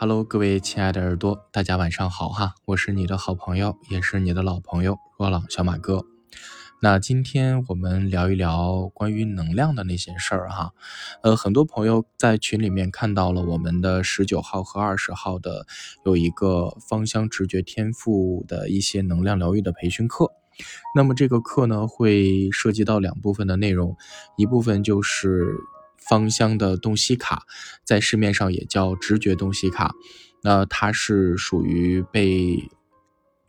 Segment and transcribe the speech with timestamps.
[0.00, 2.54] Hello，各位亲爱的耳朵，大家晚上好哈！
[2.66, 6.06] 我是你的好朋友，也是你的老朋友若朗小马哥。
[6.80, 10.72] 那今天我们聊一聊关于能量的那些事儿哈。
[11.24, 15.66] 呃，很多朋友在群里面看到了我们的十九号和二十号的
[16.04, 20.30] 有一个芳香直觉天赋的一些能量疗愈的培训课。
[20.94, 23.96] 那么这个课呢，会涉及到两部分的内容，
[24.36, 25.56] 一部分就是
[26.08, 27.42] 芳香的东西卡，
[27.84, 29.94] 在市面上也叫直觉东西卡，
[30.42, 32.68] 那它是属于被。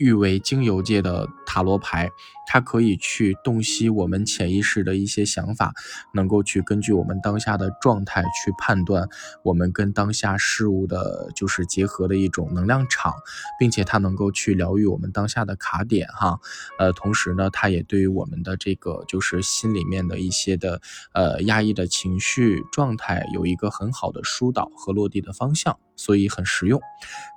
[0.02, 2.09] 誉为精油界的塔罗牌，
[2.52, 5.71] 它可以去洞悉我们潜意识的一些想法，
[6.16, 9.08] 能够去根据我们当下的状态去判断
[9.44, 13.13] 我们跟当下事物的就是结合的一种能量场，
[13.59, 16.39] 并且它能够去疗愈我们当下的卡点哈。
[16.80, 20.81] 呃，同时呢，它也对于我们的这个就是心里面的一些的
[21.13, 25.77] 呃压抑的情绪状态有一个很好的疏导和落地的方向。
[26.00, 26.80] 所以很实用。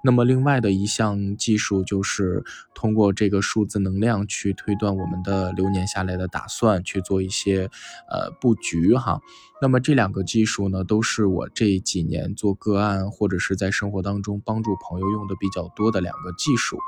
[0.05, 2.45] 那么另外的一项技术就是
[2.77, 7.69] 通过这个数字能量去推断我们的流年下来的打算，去做一些
[8.09, 9.21] 呃布局哈。
[9.61, 16.79] 那么这两个技术呢，都是我这几年做个案或者是在生活当中帮助朋友用的比较多的两个技术，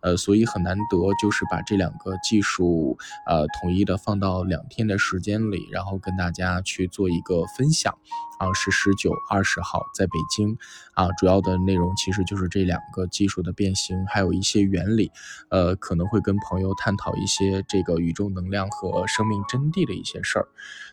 [0.00, 7.96] 呃，所以很难得就是把这两个技术呃统一的放到两天的时间里，然后跟大家去做一个分享。
[8.40, 10.56] 啊，是十九、二十号在北京
[10.94, 15.12] 啊，主要的内容其实就是这两个技术的变形，还有一些原理，
[15.50, 20.48] 呃，可能会跟朋友探讨一些这个宇宙能量和生命真谛的一些事儿。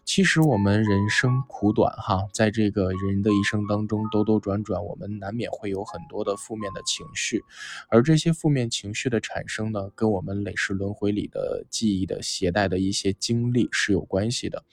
[0.06, 7.44] 其实我们人生苦短哈，在这个人的一生当中兜兜转转，我们难免会有很多的负面的情绪，
[7.90, 14.64] 而这些负面情绪的产生呢，跟我们累世轮回里的记忆的携带的一些经历是有关系的。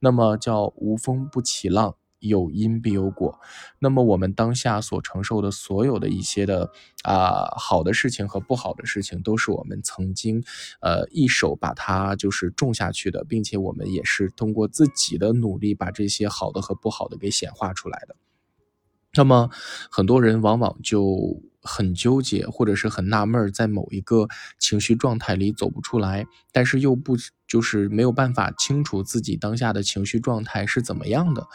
[0.00, 1.94] 那么叫无风不起浪。
[2.20, 3.40] 有因必有果，
[3.78, 6.70] 那么我们当下所承受的所有的一些的
[7.02, 10.42] 啊好的事情和不好的事情，都是我们曾经
[10.80, 18.14] 呃一手把它就是种下去的，并且我们也是通过自己的努力把这些好的和不好的给显化出来的。
[19.14, 19.50] 那么
[19.90, 24.28] 很多人往往就很纠结，或者是很纳闷，在某一个
[24.58, 27.16] 情绪状态里走不出来，但是又不
[27.46, 31.46] 就是没有办法清楚自己当下的情绪状态是怎么样的，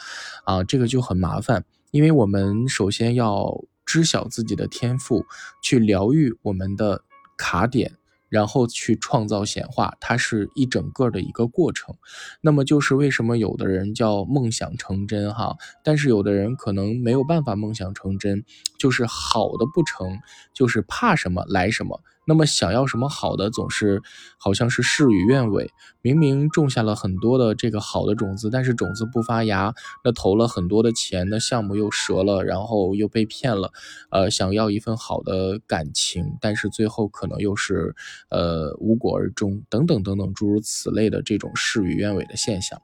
[0.44, 5.26] 啊，这个就很麻烦，因为我们首先要知晓自己的天赋，
[5.62, 7.02] 去疗愈我们的
[7.36, 7.96] 卡点。
[8.28, 11.94] 然后去创造显化，它是一整个的一个过程。
[12.40, 18.44] 那么就是为什么有的人叫梦想成真哈，但是有的人可能没有办法梦想成真，
[18.78, 20.18] 就是好的不成，
[20.52, 22.02] 就是怕什么来什么。
[22.26, 24.02] 那么想要什么好的，总是
[24.36, 25.70] 好像是事与愿违。
[26.02, 29.72] 明明种下了很多的这个好的种子，但是种子不发芽，
[30.04, 33.72] 那投了很多的钱，那项目又折了，然后又被骗了。
[34.10, 37.94] 呃，想要一份好的感情，但是最后可能又是
[38.28, 42.80] 呃无果而终，等等等等诸如此类的这种事与愿违的现象，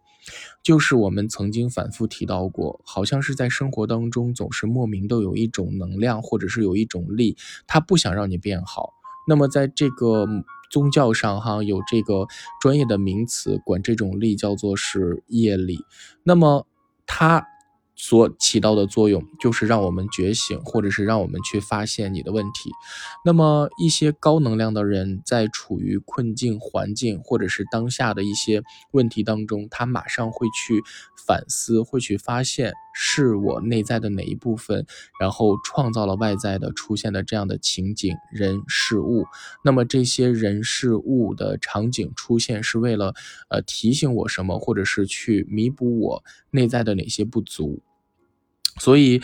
[0.63, 7.37] 就是我们曾经反复提到过，好像是在生活当中总是莫名都有一种能量，或者是有一种力，
[7.67, 8.95] 它不想让你变好。
[9.27, 10.27] 那么，在这个
[10.71, 12.27] 宗教上，哈，有这个
[12.61, 15.79] 专业的名词，管这种力叫做是业力。
[16.23, 16.67] 那么，
[17.07, 17.47] 它。
[17.95, 22.71] 所起到的作用就是让我们觉醒，或者是让我们去发现你的问题。
[23.25, 30.83] 那么一些高能量的人在处于困境环境，或者是当下的一些问题当中，他马上会去
[31.27, 34.87] 反思，会去发现是我内在的哪一部分，
[35.21, 39.27] 然后创造了外在的出现的这样的情景、人、事物。
[39.65, 43.15] 那么这些人事物的场景出现是为了
[43.49, 47.83] 呃提醒我什么，或者是去弥补我内在的哪些不足。
[48.81, 49.21] 所以，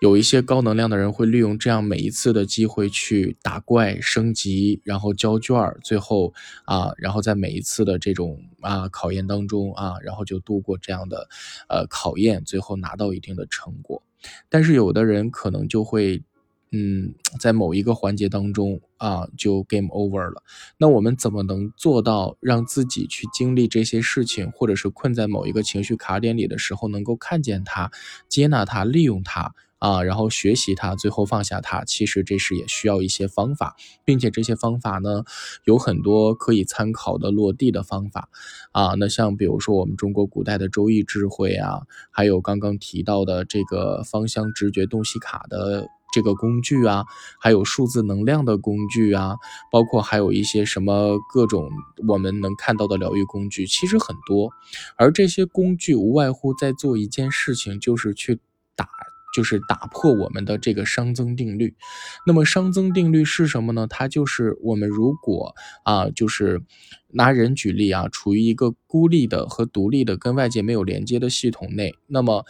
[0.00, 6.32] 有一些高能量的人会利用这样每一次的机会去打怪升级，然后交卷儿，最后
[6.64, 11.28] 啊，然后在每一次的这种啊考验当中啊，然后就度过这样的
[11.68, 14.02] 呃考验，最后拿到一定的成果。
[14.48, 16.22] 但是有的人可能就会。
[16.74, 20.42] 嗯，在某一个环节当中啊，就 game over 了。
[20.78, 27.90] 那我们怎么能做到让自己去经历这些事情，或者是困在某一个情绪卡点里的时候，能够看见它、
[28.26, 31.84] 接纳它、利用它啊，然后学习它，最后放下它？
[31.84, 33.76] 其实这是也需要一些方法，
[34.06, 35.24] 并且这些方法呢，
[35.64, 38.30] 有很多可以参考的落地的方法
[38.72, 38.94] 啊。
[38.98, 45.86] 那像比如说我们中国古代的周易智慧啊，还有刚刚提到的这个芳香直觉洞悉卡的。
[46.12, 47.04] 这个工具啊，
[47.40, 49.36] 还有数字能量的工具啊，
[49.70, 51.70] 包括还有一些什么各种
[52.06, 54.52] 我们能看到的疗愈工具，其实很多。
[54.96, 58.38] 而这些工具无外乎在做一件事情，就是去
[58.76, 58.86] 打
[59.34, 61.74] 就是打破我们的这个熵增定律。
[62.26, 63.86] 那么熵增定律是什么呢？
[63.88, 65.54] 它就是我们如果
[65.84, 66.60] 啊，就是
[67.08, 72.44] 拿人举例啊，处于一个孤立的和独立的跟外界没有连接的系统内，那么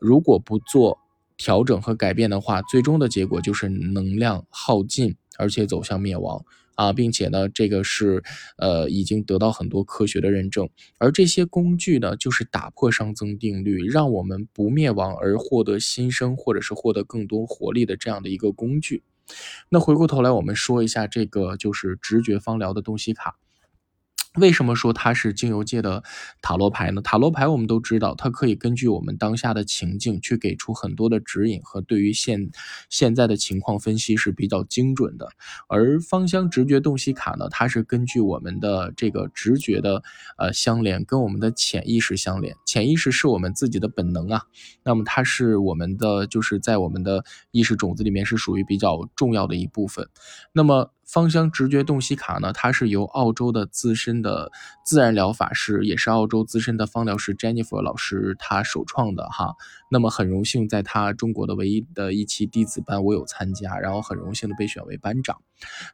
[0.00, 1.00] 如果不做
[1.38, 6.44] 调整和改变的话，最终的结果就是能量耗尽，而且走向灭亡。
[6.74, 8.22] 啊，并且呢，这个是
[8.56, 10.68] 呃已经得到很多科学的认证，
[10.98, 19.02] 而这些工具呢，就是打破熵增定律，让我们不灭亡而获得新生，或者是获得更多活力的这样的一个工具。
[19.68, 23.34] 那回过头来，我们说一下这个就是直觉方疗的东西卡。
[24.36, 26.04] 为什么说它是精油界的
[26.42, 27.00] 塔罗牌呢？
[27.02, 32.50] 塔罗牌我们都知道，它可以根据我们当下的情境去给出很多的指引和对于现
[32.88, 35.28] 现在的情况分析是比较精准的。
[35.68, 40.02] 而芳香直觉洞悉卡呢，它是根据我们的这个直觉的
[40.36, 42.54] 呃相连，跟我们的潜意识相连。
[42.64, 44.42] 潜意识是我们自己的本能啊，
[44.84, 50.08] 那么它是我们的就是在我们的意识种子里面是属于比较重要的一部分。
[50.52, 54.52] 那么芳香直觉洞悉卡呢，它是由澳洲的资深的
[54.84, 59.54] 自然疗法师，也是澳洲资深的芳疗师 Jennifer 老师他首创的哈。
[59.90, 65.40] 那么很荣幸在他中国的唯一的一期弟子班我有参加，然后很荣幸的被选为班长。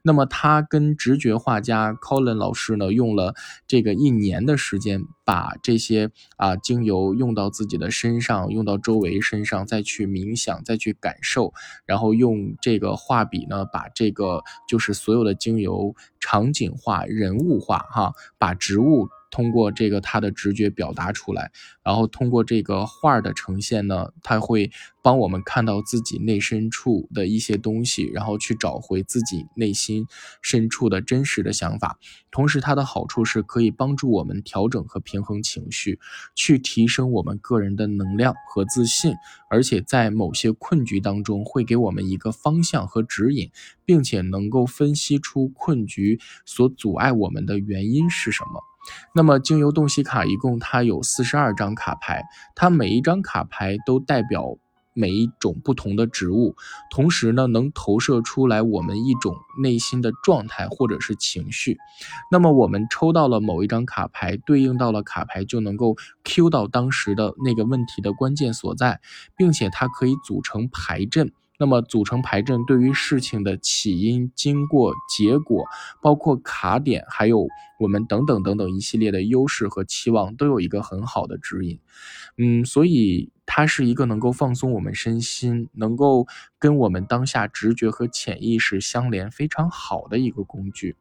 [0.02, 3.34] 那么他跟直觉画家 Colin 老师呢，用了
[3.66, 11.54] 这个一年的时间，把这些啊精油用到自己的身上，用到周围身上，再去冥想，再去感受，
[11.86, 14.94] 然后用这个画笔呢，把这个就是。
[15.04, 19.08] 所有的精油场景化、人物化，哈，把植物。
[19.34, 21.50] 通过这个他的直觉表达出来，
[21.82, 24.70] 然后通过这个画的呈现呢，他会
[25.02, 30.06] 帮我们看到自己内深处的一些东西，然后去找回自己内心
[30.40, 31.98] 深处的真实的想法。
[32.30, 35.98] 同时，它的好处是可以帮助我们调整和平衡情绪，
[36.36, 39.14] 去提升我们个人的能量和自信，
[39.50, 43.50] 而且在某些困局当中会给我们一个方向和指引，
[43.84, 48.62] 并且能够分析出困局所阻碍我们的原因是什么。
[49.14, 54.56] 那么精油洞悉卡一共它有四十二张卡牌，它每一张卡牌都代表
[54.92, 56.54] 每一种不同的植物，
[56.90, 61.78] 同时呢能投射出来我们一种内心的状态或者是情绪。
[62.30, 69.00] 那么我们抽到了某一张卡牌，对应到了卡牌就能够 Q 到当时的那个问题的关键所在，
[69.36, 71.32] 并且它可以组成牌阵。
[71.58, 75.64] 那么组成牌阵，对于事情的起因、经过、结果，
[76.02, 77.46] 包括卡点，还有
[77.78, 81.78] 我们等等等等一系列的优势和期望，都有一个很好的指引。
[82.36, 86.26] 嗯，所以它是一个能够放松我们身心，能够
[86.58, 90.96] 跟我们当下直觉和潜意识相连非常好的一个工具。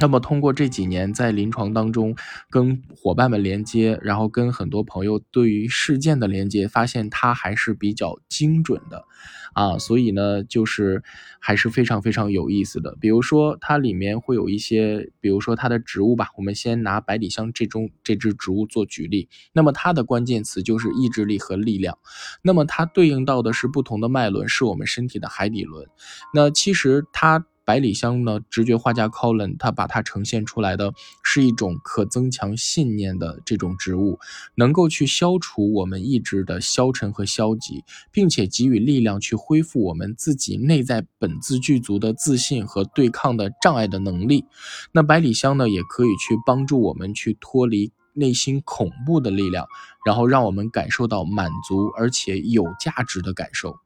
[0.00, 2.16] 那么通过这几年在临床当中
[2.48, 9.04] 跟伙伴们连接，然后跟很多朋友对于事件的连接，发现它还是比较精准的，
[9.52, 11.02] 啊，所以呢就是
[11.38, 12.96] 还是非常非常有意思的。
[12.98, 21.98] 比如说它里面会有一些，比如说它的植物吧，我们先拿百里香这种这支植物做举例，那么它的关键词就是意志力和力量，
[22.40, 25.86] 那么它对应到的是不同的脉轮，是我们身体的海底轮，
[26.32, 27.44] 那其实它。
[27.70, 28.40] 百里香呢？
[28.50, 34.18] 直觉画家 Colin 他把它呈现出来的是一种可增强信念的这种植物，
[34.56, 44.46] 能够去消除我们意志的消沉和消极，并且给予力量去恢复我们自己内在本自具足的自信和对抗的障碍的能力。
[44.90, 47.92] 那百里香呢，也可以去帮助我们去脱离。
[48.14, 49.66] 内心恐怖的力量，
[50.04, 53.76] 然后让我们感受到满足而且有价值的感受。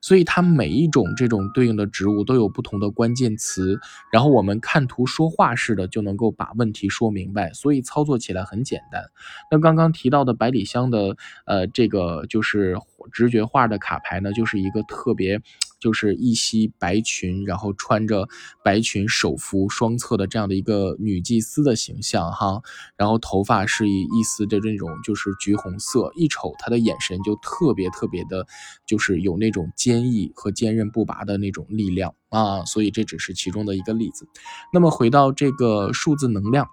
[0.00, 3.78] 所以它每一种这种对应的植物都有不同的关键词，
[4.12, 9.02] 然后我们看图说话似的就能够把问题说明白，所以操作起来很简单。
[9.50, 12.76] 那刚刚提到的百里香的呃这个就是
[13.12, 15.40] 直觉画的卡牌呢，就是一个特别。
[15.84, 18.26] 就是一袭白裙，然后穿着
[18.64, 22.62] 白裙手扶双侧的这样的一个女祭司的形象哈，
[22.96, 28.46] 然后头发是一一丝的这种就是橘红色，一瞅她的眼神就特别特别的，
[28.86, 34.26] 就是有那种坚毅和坚韧不拔的那种力量啊，所以这只是其中的一个例子。
[34.72, 36.66] 那么回到这个数字能量。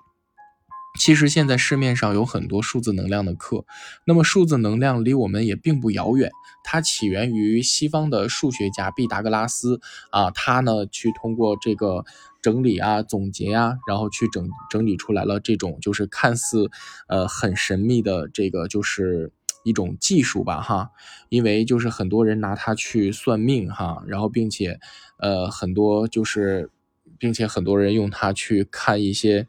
[1.00, 3.66] 其实现在市面上有很多数字能量的课，
[4.06, 6.30] 那么数字能量离我们也并不遥远。
[6.64, 9.80] 它起源于西方的数学家毕达哥拉斯
[10.12, 12.06] 啊，他呢去通过这个
[12.42, 16.70] 整理啊、总结啊，然后去整整理出来了这种就是看似
[17.08, 19.32] 呃很神秘的这个就是
[19.64, 20.92] 一种技术吧哈。
[21.30, 24.80] 因为就是很多人拿它去算命哈，然后并且
[25.18, 26.70] 呃很多就是
[27.18, 29.48] 并且很多人用它去看一些。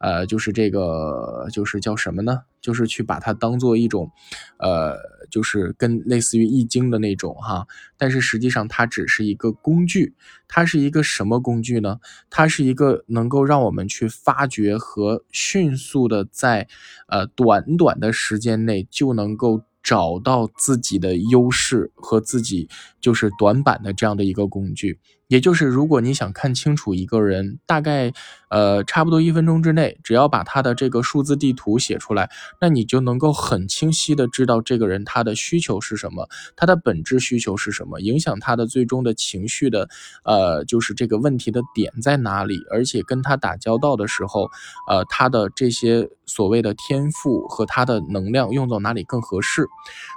[0.00, 2.42] 呃，就是这个，就是叫什么呢？
[2.60, 4.10] 就是去把它当做一种，
[4.58, 4.96] 呃，
[5.30, 7.66] 就是跟类似于易经的那种哈，
[7.96, 10.14] 但是实际上它只是一个工具，
[10.48, 12.00] 它是一个什么工具呢？
[12.28, 16.68] 它是一个能够让我们去发掘和迅速的在
[17.06, 19.62] 呃短短的时间内就能够。
[19.80, 22.68] 找到自己的优势和自己
[23.00, 24.98] 就是短板的这样的一个工具。
[25.28, 28.14] 也就是，如果你想看清楚一个人，大概，
[28.48, 32.30] 呃，差不多一分钟之内，只要把他的这个数字地图写出来，
[32.62, 39.90] 那你就能够很清晰的知道这个人他的需求是什么，他的本质需求是什么，影响他的最终的情绪的，
[40.24, 44.48] 呃，就是这个问题的点在哪里，而且跟他打交道的时候，
[44.88, 49.66] 呃，他的这些所谓的天赋和他的能量用到哪里更合适。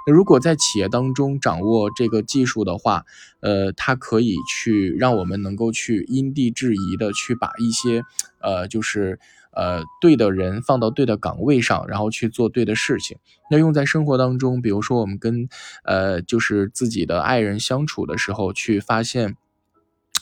[0.06, 3.04] 那如果在企业当中掌握这个技术的话，
[3.40, 4.96] 呃，他可以去。
[5.02, 8.04] 让我们能够去因地制宜的去把一些，
[8.40, 9.18] 呃，就是
[9.50, 13.18] 呃对的人放到对的岗位上，然后去做对的事情。
[13.50, 15.48] 那用在生活当中，比如说我们跟
[15.82, 19.36] 呃就是自己的爱人相处的时候，去发现。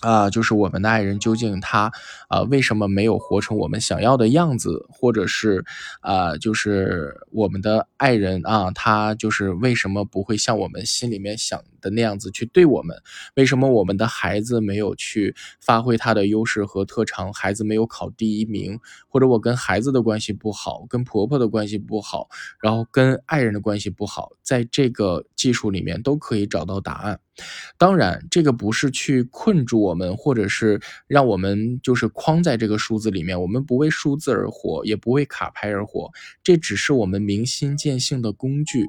[0.02, 1.92] 啊，就是我们的爱人究竟他
[2.28, 5.62] 啊为什么没有活成我们想要的样子，或者是
[6.00, 12.96] 啊，就是我们的爱人啊，他就是为什么不会像我们心里面想的那样子去对我们？
[13.34, 17.32] 为什么我们的孩子没有去发挥他的优势和特长？
[17.32, 22.28] 孩子没有考第一名，或者我跟孩子的关系不好，跟婆婆的关系不好，
[22.60, 27.20] 然后跟爱人的关系不好，在这个技术里面都可以找到答案。
[27.78, 33.40] 当然，这个不是去困住我们，或者是让我们就是框在这个数字里面。
[33.40, 36.10] 我们不为数字而活，也不为卡牌而活。
[36.42, 38.86] 这只是我们明心见性的工具。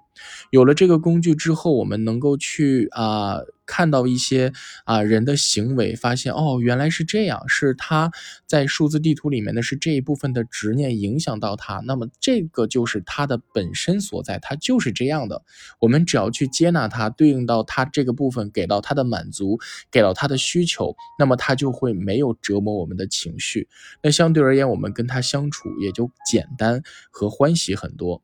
[0.50, 3.40] 有了这个工具之后，我们能够去啊。
[3.64, 4.52] 看到一些
[4.84, 8.12] 啊人的行为，发现哦原来是这样，是他
[8.46, 15.42] 在数字地图里面的是这一部分的执念影响到他，那么这个就是他的本身所在，他就是这样的。
[15.80, 19.58] 我们只要去接纳他，对应到他这个部分，给到他的满足，
[19.90, 23.70] 给到他的需求，那么他就会没有折磨我们的情绪。
[24.04, 28.22] 那相对而言，我们跟他相处也就简单和欢喜很多。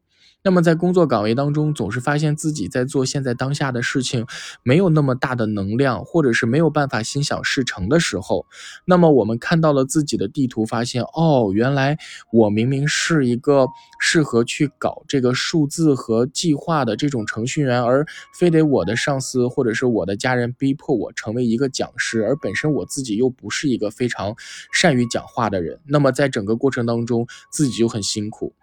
[0.47, 4.25] 那么在工作岗位当中，总是发现自己在做现在当下的事情，
[4.63, 8.45] 没有那么大的能量，或者是没有办法心想事成的时候，
[8.85, 11.97] 那么我们看到了自己的地图，发现哦，原来
[12.31, 13.67] 我明明是一个
[13.99, 24.33] 适合去搞这个数字和计划的这种程序员，而非得我的上司或者是我的家人逼迫我成为一个讲师，而本身我自己又不是一个非常
[24.71, 28.53] 善于讲话的人，那么在整个过程当中，自己就很辛苦。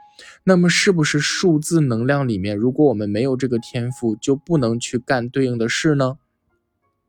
[0.45, 6.19] 那么是不是数字能量里面，如果我们没有这个天赋，就不能去干对应的事呢？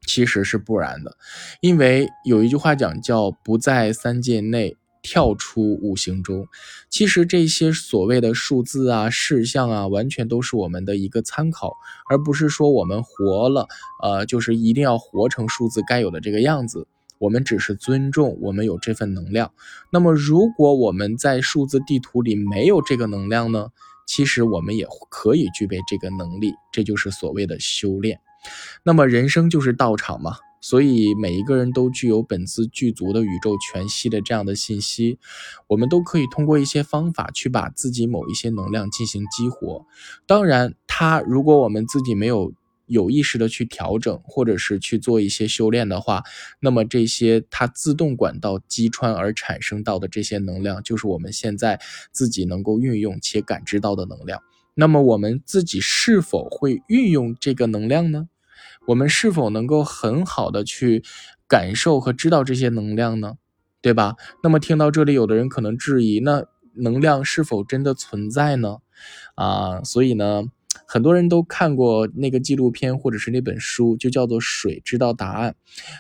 [0.08, 1.18] 其实是不然的，
[1.62, 6.48] 因为有一句话讲叫“不在三界内，跳出五行中”。
[6.92, 11.74] 其实这些所谓的数字啊、事项啊，完全都是我们的一个参考，
[12.08, 13.68] 而不是说我们活了，
[14.04, 16.88] 呃，就是一定要活成数字该有的这个样子。
[17.18, 19.52] 我们只是尊重我们有这份能量。
[19.92, 23.70] 那么，如果我们在数字地图里没有这个能量呢？
[24.08, 28.20] 其实我们也可以具备这个能力，这就是所谓的修炼。
[28.84, 35.18] 那么，人生就是道场嘛，所以每一个人都具有本自具足的宇宙全息的这样的信息。
[35.66, 39.88] 我们都可以通过一些方法去把自己某一些能量进行激活。
[40.28, 42.54] 当然，它如果我们自己没有。
[42.88, 46.24] 有意识的去调整，或者是去做一些修炼的话，
[46.60, 51.80] 那么这些它自动管道击穿而产生到的这些能量，就是我们现在
[52.12, 54.42] 自己能够运用且感知到的能量。
[54.74, 58.28] 那么我们自己是否会运用这个能量呢？
[58.88, 61.04] 我们是否能够很好的去
[61.48, 63.36] 感受和知道这些能量呢？
[63.82, 64.16] 对吧？
[64.44, 68.78] 那么听到这里，有的人可能质疑：那能量是否真的存在呢？
[69.36, 70.46] 啊，所以呢？
[70.88, 75.52] 很多人都看过那个纪录片或者是那本书，就叫做《水知道答案》。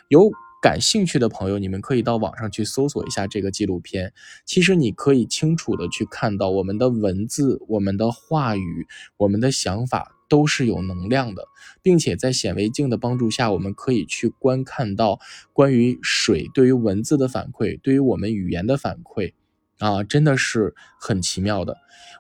[0.10, 4.14] 有感兴趣的朋友，你们可以到网上去搜索一下这个纪录片。
[4.46, 8.88] 其实你可以清楚的去看到，我们的文字、我们的话语、
[9.18, 11.48] 我们的想法都是有能量的，
[11.84, 15.20] 并且在显微镜的帮助下，我们可以去观看到
[15.54, 19.34] 关于水对于文字的反馈，对于我们语言的反馈。
[19.80, 21.76] 啊，真的是很奇妙的。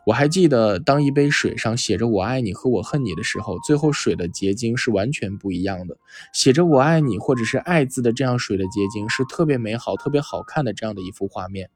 [0.05, 5.97] 我还记得，当一杯水上写着“我爱你”和“我恨你”的时候，最后水的结晶是完全不一样的。
[6.31, 11.71] 写着“我爱你”或者是“爱”字的这样水的结晶是特别美好、特别好看的这样的一幅画面。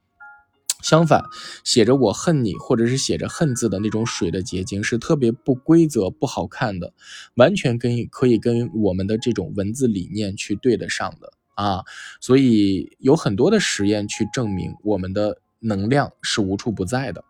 [0.83, 1.23] 相反，
[1.63, 6.93] 写着“我恨你”或者是写着“恨”字的那种水的结晶是特别不规则、不好看的，
[7.35, 11.83] 完全跟可以跟我们的这种文字理念去对得上的啊。
[12.21, 15.41] 所以有很多的实验去证明我们的。
[15.59, 17.23] 能量是无处不在的，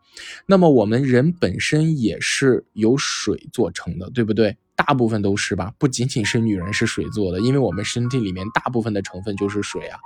[0.46, 4.58] 那么我们人本身也是由水做成的，对不对？
[4.76, 10.00] 大部分都是吧，不仅仅是女人是水做的，因为我们身体里面大部分的成分就是水啊。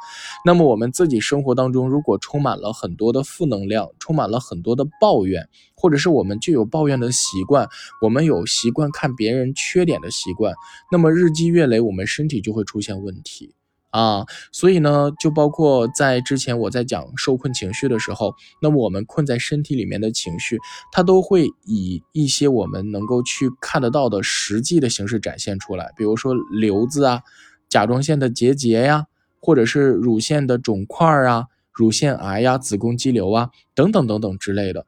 [0.44, 7.70] 那么我们自己生活当中如果充满了很多的负能量，充满了很多的抱怨，或者是我们就有抱怨的习惯，
[8.02, 10.56] 我们有习惯看别人缺点的习惯，
[10.92, 13.54] 那么日积月累，我们身体就会出现问题。
[13.94, 20.58] 啊，所以呢，就包括在之前我在讲受困情绪的时候，那么我们困在身体里面的情绪，
[20.92, 27.22] 它都会以一些我们能够去看得到的实际的形式展现出来，比如说瘤子啊、
[27.70, 29.06] 甲状腺的结节呀，
[29.40, 34.88] 或者是乳腺的肿块啊、乳腺癌呀、子宫肌瘤啊等等等等之类的。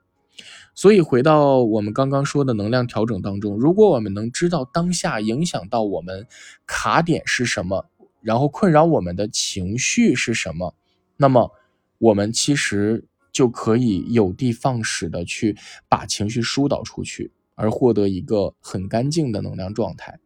[0.74, 6.26] 所以回到我们刚刚说的能量调整当中，如果我们能知道当下影响到我们
[6.66, 7.86] 卡点是什么。
[8.25, 10.74] 然后困扰我们的情绪是什么？
[11.15, 11.51] 那么
[12.00, 15.55] 我们其实就可以有的放矢的去
[15.88, 20.17] 把情绪疏导出去，而获得一个很干净的能量状态。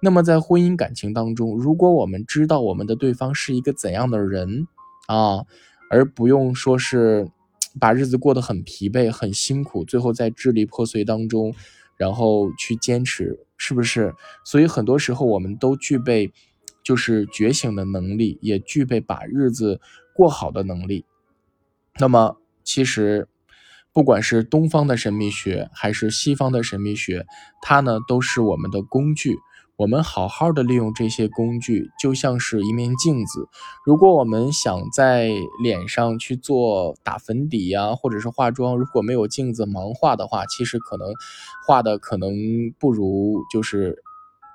[0.00, 4.66] 那么在婚姻感情当中，如果我们知道我们的对方是一个怎样的人
[5.06, 5.44] 啊，
[5.90, 7.28] 而不用说是
[7.78, 11.54] 把日子过得很疲惫、很辛苦，最后在支离破碎当中，
[11.98, 14.14] 然后去坚持，是不是？
[14.46, 16.32] 所以很多时候我们都具备。
[16.84, 19.80] 就是觉醒的能力，也具备把日子
[20.14, 21.04] 过好的能力。
[21.98, 23.26] 那么，其实
[23.92, 27.24] 不管是东方的神秘学，还是西方的神秘学，
[27.62, 29.36] 它呢都是我们的工具。
[29.76, 33.48] 我们好好的利用这些工具，就像是一面镜子。
[33.84, 35.30] 如果我们想在
[35.62, 41.08] 脸上去做打粉底呀，或者是化妆，如果没有镜子盲画的话，其实可能
[41.66, 42.32] 画的可能
[42.78, 44.02] 不如就是。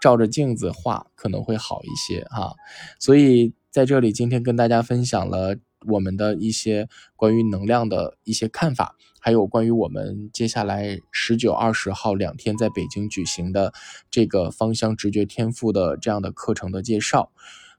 [0.01, 2.53] 照着镜子画可能会好一些哈，
[2.99, 13.73] 所以在这里今天跟大家分享了我们的一些关于能量的一些看法，还有关于我们接下来十九、二十号两天在北京举行的
[14.09, 17.31] 这个芳香直觉天赋的这样的课程的介绍。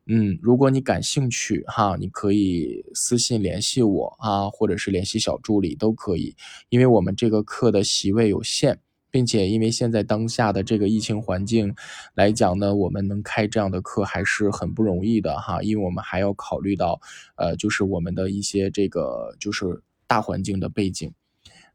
[0.06, 6.34] 嗯，如果你感兴趣哈，你可以私信联系我啊，或者是联系小助理都可以，
[6.68, 8.80] 因为我们这个课的席位有限。
[9.10, 11.74] 并且，因为现在当下的这个疫情环境
[12.14, 17.00] 来讲呢，我们能开这样的课还是很不容易的哈，因为我们还要考虑到，
[17.36, 21.12] 呃，就是我们的一些这个就是大环境的背景。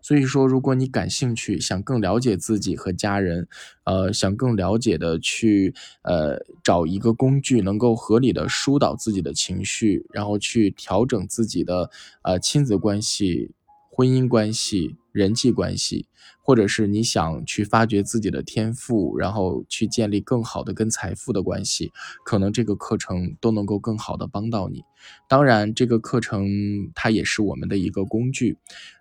[0.01, 3.47] 所以说，如果你感兴趣，想更了解自己和家人，
[3.85, 11.89] 呃，想更了解的去呃找一个工具，能够合理的疏导自己的情绪，然后去调整自己的
[12.21, 13.49] 呃亲子关系、
[13.95, 14.97] 婚姻关系。
[15.15, 16.09] 人际关系，
[16.41, 21.93] 或者是你想去发掘自己的天赋，然后去建立更好的跟财富的关系，
[22.25, 24.83] 可能这个课程都能够更好的帮到你。
[25.29, 26.45] 当然，这个课程
[26.93, 28.57] 它也是我们的一个工具，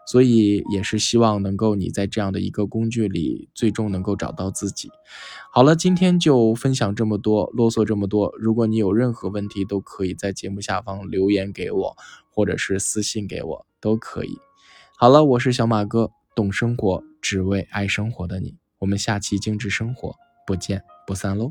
[0.06, 4.88] 所以也是希望能够你在这样的一个工具里，最终能够找到自己。
[5.50, 8.32] 好了，今天就分享这么多，啰嗦这么多。
[8.38, 11.96] 如果你有任何问题，都可以在节目下方留言给我，
[12.30, 14.38] 或者是私信给我，都可以。
[14.96, 18.54] 好了，我是小马哥，懂生活，只为爱生活的你。
[18.78, 20.14] 我们下期精致生活
[20.46, 21.50] 不见不散喽。